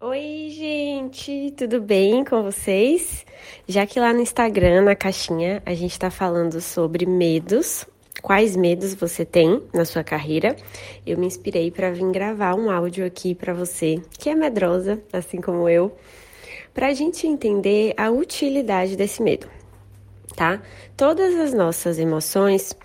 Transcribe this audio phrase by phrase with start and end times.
[0.00, 3.24] Oi, gente, tudo bem com vocês?
[3.66, 7.86] Já que lá no Instagram, na caixinha, a gente está falando sobre medos,
[8.20, 10.56] quais medos você tem na sua carreira,
[11.06, 15.40] eu me inspirei para vir gravar um áudio aqui para você que é medrosa, assim
[15.40, 15.96] como eu,
[16.74, 19.48] para a gente entender a utilidade desse medo,
[20.36, 20.60] tá?
[20.96, 22.76] Todas as nossas emoções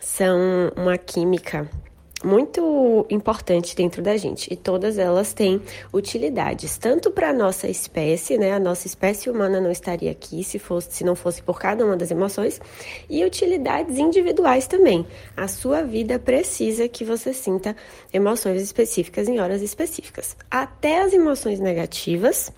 [0.00, 1.70] são uma química
[2.24, 5.60] muito importante dentro da gente e todas elas têm
[5.92, 8.52] utilidades tanto para a nossa espécie, né?
[8.52, 11.96] A nossa espécie humana não estaria aqui se fosse se não fosse por cada uma
[11.96, 12.60] das emoções
[13.08, 15.06] e utilidades individuais também.
[15.36, 17.76] A sua vida precisa que você sinta
[18.12, 20.36] emoções específicas em horas específicas.
[20.50, 22.50] Até as emoções negativas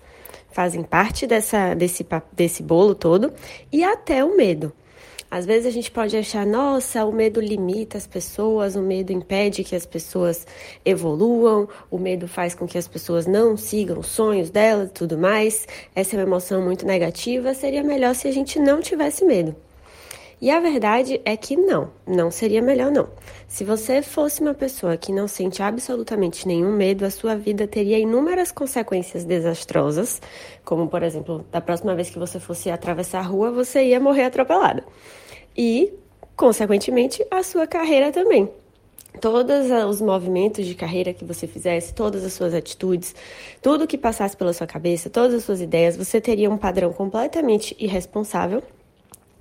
[0.51, 3.33] fazem parte dessa desse desse bolo todo
[3.71, 4.71] e até o medo.
[5.31, 9.63] Às vezes a gente pode achar, nossa, o medo limita as pessoas, o medo impede
[9.63, 10.47] que as pessoas
[10.83, 15.17] evoluam, o medo faz com que as pessoas não sigam os sonhos delas e tudo
[15.17, 15.67] mais.
[15.93, 17.53] Essa é uma emoção muito negativa.
[17.53, 19.55] Seria melhor se a gente não tivesse medo.
[20.41, 23.09] E a verdade é que não, não seria melhor não.
[23.45, 27.99] Se você fosse uma pessoa que não sente absolutamente nenhum medo, a sua vida teria
[27.99, 30.21] inúmeras consequências desastrosas,
[30.63, 34.23] como por exemplo, da próxima vez que você fosse atravessar a rua, você ia morrer
[34.23, 34.85] atropelada.
[35.57, 35.91] E,
[36.37, 38.49] consequentemente, a sua carreira também
[39.19, 43.13] todos os movimentos de carreira que você fizesse, todas as suas atitudes,
[43.61, 47.75] tudo que passasse pela sua cabeça, todas as suas ideias, você teria um padrão completamente
[47.79, 48.63] irresponsável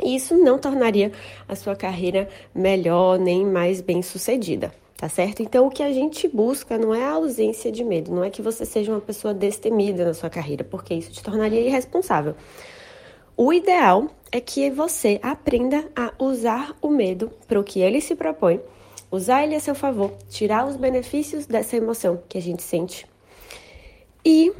[0.02, 1.12] isso não tornaria
[1.48, 5.42] a sua carreira melhor nem mais bem sucedida, tá certo?
[5.42, 8.42] Então, o que a gente busca não é a ausência de medo, não é que
[8.42, 12.34] você seja uma pessoa destemida na sua carreira, porque isso te tornaria irresponsável.
[13.36, 18.14] O ideal é que você aprenda a usar o medo para o que ele se
[18.14, 18.60] propõe,
[19.10, 23.06] usar ele a seu favor, tirar os benefícios dessa emoção que a gente sente
[24.24, 24.52] e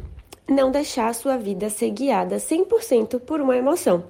[0.49, 4.05] não deixar a sua vida ser guiada 100% por uma emoção.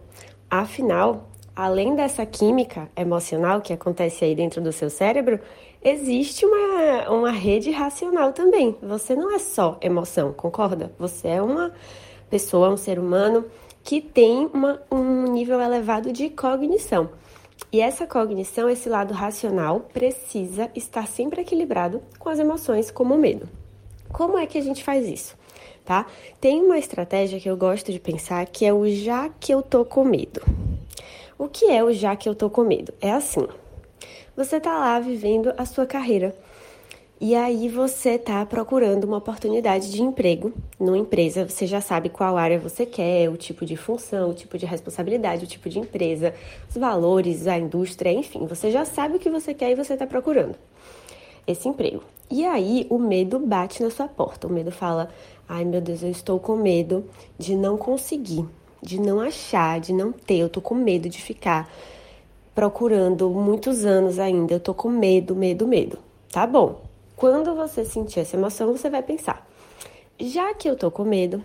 [0.50, 5.38] Afinal, além dessa química emocional que acontece aí dentro do seu cérebro,
[5.82, 8.76] existe uma, uma rede racional também.
[8.82, 10.92] Você não é só emoção, concorda?
[10.98, 11.72] Você é uma
[12.30, 13.44] pessoa, um ser humano
[13.84, 17.10] que tem uma, um nível elevado de cognição.
[17.70, 23.18] E essa cognição, esse lado racional, precisa estar sempre equilibrado com as emoções, como o
[23.18, 23.48] medo.
[24.12, 25.37] Como é que a gente faz isso?
[25.88, 26.04] Tá?
[26.38, 29.86] Tem uma estratégia que eu gosto de pensar que é o já que eu tô
[29.86, 30.42] com medo.
[31.38, 32.92] O que é o já que eu tô com medo?
[33.00, 33.48] É assim:
[34.36, 36.36] você tá lá vivendo a sua carreira
[37.18, 42.36] e aí você tá procurando uma oportunidade de emprego numa empresa, você já sabe qual
[42.36, 46.34] área você quer, o tipo de função, o tipo de responsabilidade, o tipo de empresa,
[46.68, 50.06] os valores, a indústria, enfim, você já sabe o que você quer e você tá
[50.06, 50.54] procurando
[51.46, 52.04] esse emprego.
[52.30, 54.46] E aí o medo bate na sua porta.
[54.46, 55.08] O medo fala:
[55.48, 57.04] "Ai, meu Deus, eu estou com medo
[57.38, 58.46] de não conseguir,
[58.82, 60.38] de não achar, de não ter.
[60.38, 61.70] Eu tô com medo de ficar
[62.54, 64.54] procurando muitos anos ainda.
[64.54, 65.98] Eu tô com medo, medo, medo."
[66.30, 66.82] Tá bom.
[67.16, 69.46] Quando você sentir essa emoção, você vai pensar:
[70.20, 71.42] "Já que eu tô com medo,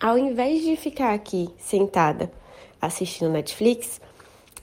[0.00, 2.30] ao invés de ficar aqui sentada
[2.80, 4.00] assistindo Netflix,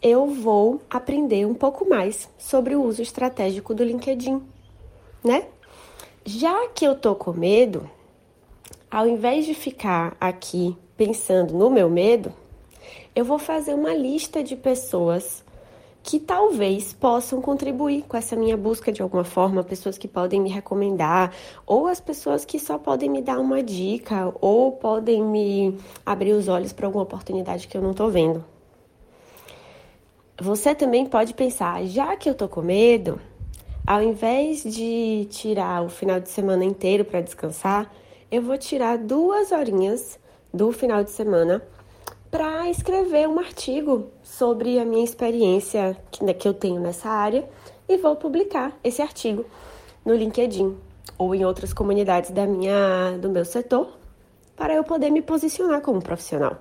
[0.02, 4.42] eu vou aprender um pouco mais sobre o uso estratégico do LinkedIn,
[5.24, 5.46] né?
[6.26, 7.90] Já que eu tô com medo,
[8.92, 12.34] ao invés de ficar aqui pensando no meu medo,
[13.16, 15.44] eu vou fazer uma lista de pessoas
[16.02, 20.50] que talvez possam contribuir com essa minha busca de alguma forma, pessoas que podem me
[20.50, 21.34] recomendar,
[21.68, 26.48] ou as pessoas que só podem me dar uma dica, ou podem me abrir os
[26.48, 28.44] olhos para alguma oportunidade que eu não tô vendo,
[30.42, 33.20] você também pode pensar, já que eu tô com medo,
[33.86, 37.92] ao invés de tirar o final de semana inteiro para descansar,
[38.32, 40.20] eu vou tirar duas horinhas
[40.54, 41.64] do final de semana
[42.30, 47.50] para escrever um artigo sobre a minha experiência que, né, que eu tenho nessa área
[47.88, 49.46] e vou publicar esse artigo
[50.06, 50.78] no LinkedIn
[51.18, 53.98] ou em outras comunidades da minha, do meu setor
[54.56, 56.58] para eu poder me posicionar como profissional,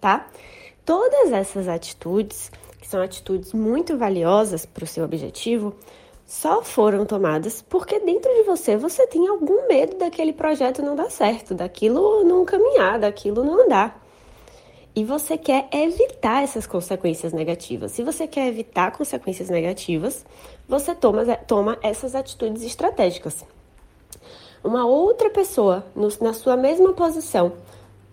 [0.00, 0.28] tá?
[0.84, 2.50] Todas essas atitudes
[2.80, 5.74] que são atitudes muito valiosas para o seu objetivo,
[6.26, 11.08] só foram tomadas porque dentro de você você tem algum medo daquele projeto não dar
[11.08, 14.04] certo, daquilo não caminhar, daquilo não andar.
[14.94, 17.92] E você quer evitar essas consequências negativas.
[17.92, 20.26] Se você quer evitar consequências negativas,
[20.66, 23.44] você toma, toma essas atitudes estratégicas.
[24.64, 27.52] Uma outra pessoa no, na sua mesma posição,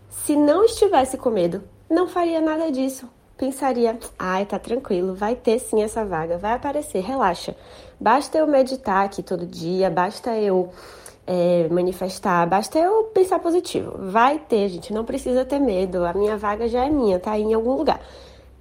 [0.10, 5.60] se não estivesse com medo, não faria nada disso pensaria: ai, tá tranquilo, vai ter
[5.60, 7.56] sim essa vaga, vai aparecer, relaxa.
[8.00, 10.70] Basta eu meditar aqui todo dia, basta eu
[11.26, 13.94] é, manifestar, basta eu pensar positivo.
[14.12, 16.06] Vai ter, gente, não precisa ter medo.
[16.06, 18.02] A minha vaga já é minha, tá aí em algum lugar.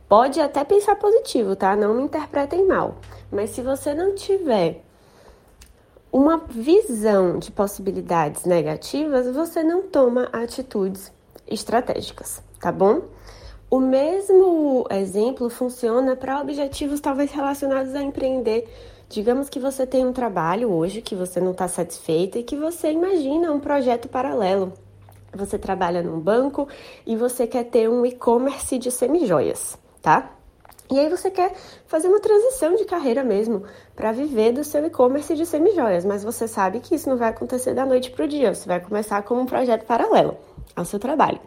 [0.09, 1.75] Pode até pensar positivo, tá?
[1.75, 2.97] Não me interpretem mal.
[3.31, 4.83] Mas se você não tiver
[6.13, 11.11] uma visão de possibilidades negativas, você não toma atitudes
[11.49, 13.03] estratégicas, tá bom?
[13.73, 18.69] O mesmo exemplo funciona para objetivos talvez relacionados a empreender.
[19.09, 22.93] Digamos que você tem um trabalho hoje que você não está satisfeito e que você
[22.93, 24.75] imagina um projeto paralelo.
[25.33, 26.69] Você trabalha num banco
[27.07, 30.31] e você quer ter um e-commerce de semijoias, tá?
[30.91, 31.55] E aí você quer
[31.87, 33.63] fazer uma transição de carreira mesmo
[33.97, 37.73] para viver do seu e-commerce de semijoias, mas você sabe que isso não vai acontecer
[37.73, 38.55] da noite para o dia.
[38.55, 40.37] Você vai começar como um projeto paralelo
[40.77, 41.41] ao seu trabalho.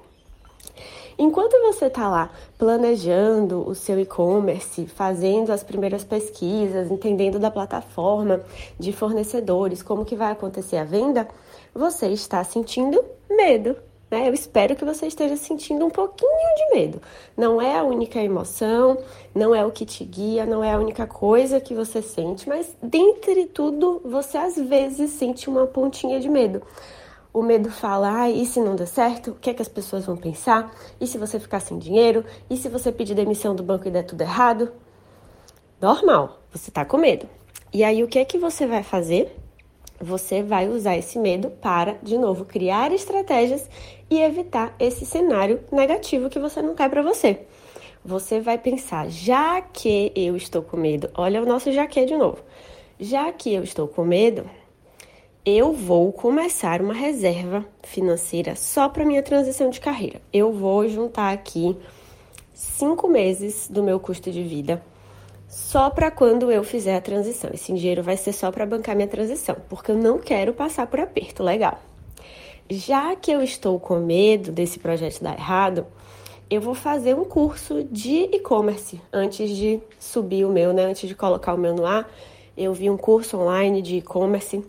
[1.18, 8.42] Enquanto você está lá planejando o seu e-commerce, fazendo as primeiras pesquisas, entendendo da plataforma,
[8.78, 11.28] de fornecedores, como que vai acontecer a venda,
[11.74, 13.78] você está sentindo medo.
[14.12, 14.28] Né?
[14.30, 17.02] Eu espero que você esteja sentindo um pouquinho de medo.
[17.36, 18.98] Não é a única emoção,
[19.34, 22.76] não é o que te guia, não é a única coisa que você sente, mas
[22.82, 26.62] dentre tudo, você às vezes sente uma pontinha de medo.
[27.36, 29.32] O medo fala, ah, e se não der certo?
[29.32, 30.74] O que é que as pessoas vão pensar?
[31.02, 32.24] E se você ficar sem dinheiro?
[32.50, 34.72] E se você pedir demissão do banco e der tudo errado?
[35.82, 37.28] Normal, você tá com medo.
[37.74, 39.36] E aí o que é que você vai fazer?
[40.00, 43.70] Você vai usar esse medo para, de novo, criar estratégias
[44.10, 47.42] e evitar esse cenário negativo que você não quer para você.
[48.06, 52.16] Você vai pensar, já que eu estou com medo, olha o nosso já que de
[52.16, 52.38] novo.
[52.98, 54.50] Já que eu estou com medo,
[55.46, 60.20] eu vou começar uma reserva financeira só para minha transição de carreira.
[60.34, 61.78] Eu vou juntar aqui
[62.52, 64.84] cinco meses do meu custo de vida
[65.48, 67.52] só para quando eu fizer a transição.
[67.54, 71.00] Esse dinheiro vai ser só para bancar minha transição, porque eu não quero passar por
[71.00, 71.80] aperto, legal.
[72.68, 75.86] Já que eu estou com medo desse projeto dar errado,
[76.50, 80.86] eu vou fazer um curso de e-commerce antes de subir o meu, né?
[80.86, 82.10] Antes de colocar o meu no ar,
[82.58, 84.66] eu vi um curso online de e-commerce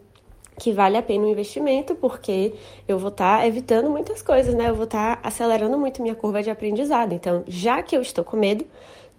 [0.59, 2.55] que vale a pena o investimento, porque
[2.89, 4.69] eu vou estar tá evitando muitas coisas, né?
[4.71, 7.13] Eu vou estar tá acelerando muito minha curva de aprendizado.
[7.13, 8.65] Então, já que eu estou com medo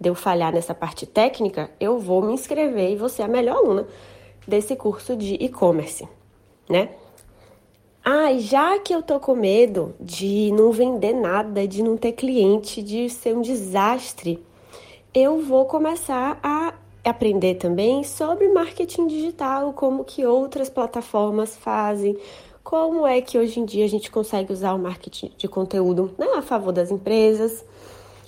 [0.00, 3.56] de eu falhar nessa parte técnica, eu vou me inscrever e vou ser a melhor
[3.56, 3.86] aluna
[4.46, 6.08] desse curso de e-commerce,
[6.68, 6.90] né?
[8.04, 12.82] Ah, já que eu tô com medo de não vender nada, de não ter cliente,
[12.82, 14.42] de ser um desastre,
[15.12, 16.72] eu vou começar a
[17.08, 22.16] aprender também sobre marketing digital, como que outras plataformas fazem,
[22.62, 26.26] como é que hoje em dia a gente consegue usar o marketing de conteúdo né,
[26.36, 27.64] a favor das empresas,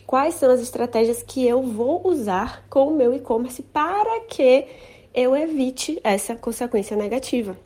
[0.06, 4.66] quais são as estratégias que eu vou usar com o meu e-commerce para que
[5.14, 7.56] eu evite essa consequência negativa.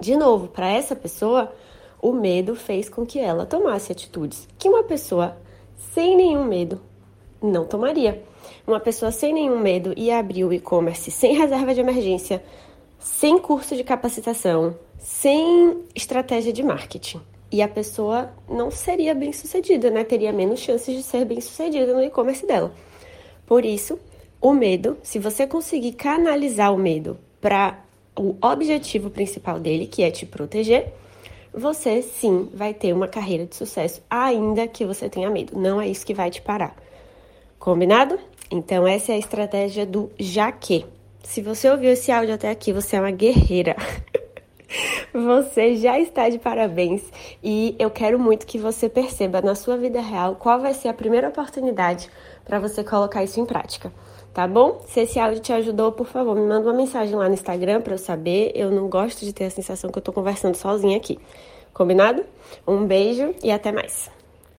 [0.00, 1.52] De novo, para essa pessoa,
[2.00, 5.36] o medo fez com que ela tomasse atitudes que uma pessoa
[5.94, 6.80] sem nenhum medo
[7.42, 8.22] não tomaria.
[8.66, 12.42] Uma pessoa sem nenhum medo ia abrir o e-commerce sem reserva de emergência,
[12.98, 17.20] sem curso de capacitação, sem estratégia de marketing.
[17.50, 20.04] E a pessoa não seria bem sucedida, né?
[20.04, 22.72] Teria menos chances de ser bem sucedida no e-commerce dela.
[23.46, 23.98] Por isso,
[24.40, 27.82] o medo, se você conseguir canalizar o medo para
[28.14, 30.92] o objetivo principal dele, que é te proteger,
[31.52, 35.58] você sim vai ter uma carreira de sucesso, ainda que você tenha medo.
[35.58, 36.76] Não é isso que vai te parar.
[37.58, 38.18] Combinado?
[38.50, 40.86] Então, essa é a estratégia do jaque.
[41.22, 43.76] Se você ouviu esse áudio até aqui, você é uma guerreira.
[45.12, 47.02] Você já está de parabéns
[47.42, 50.94] e eu quero muito que você perceba na sua vida real qual vai ser a
[50.94, 52.10] primeira oportunidade
[52.44, 53.90] para você colocar isso em prática.
[54.34, 54.80] Tá bom?
[54.86, 57.94] Se esse áudio te ajudou, por favor, me manda uma mensagem lá no Instagram para
[57.94, 58.52] eu saber.
[58.54, 61.18] Eu não gosto de ter a sensação que eu tô conversando sozinha aqui.
[61.72, 62.24] Combinado?
[62.66, 64.17] Um beijo e até mais.